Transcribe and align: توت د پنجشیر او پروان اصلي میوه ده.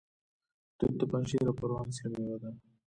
توت 0.77 0.93
د 0.99 1.01
پنجشیر 1.11 1.45
او 1.47 1.57
پروان 1.59 1.85
اصلي 1.91 2.17
میوه 2.21 2.37
ده. 2.43 2.49